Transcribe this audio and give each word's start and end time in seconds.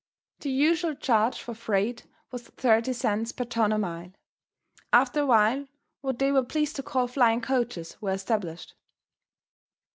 The 0.39 0.49
usual 0.49 0.95
charge 0.95 1.39
for 1.43 1.53
freight 1.53 2.07
was 2.31 2.47
30 2.47 2.91
cents 2.91 3.31
per 3.33 3.43
ton 3.45 3.71
a 3.71 3.77
mile. 3.77 4.13
After 4.91 5.19
a 5.19 5.25
while, 5.27 5.67
what 6.01 6.17
they 6.17 6.31
were 6.31 6.41
pleased 6.43 6.75
to 6.77 6.81
call 6.81 7.07
flying 7.07 7.41
coaches 7.41 8.01
were 8.01 8.09
established. 8.13 8.73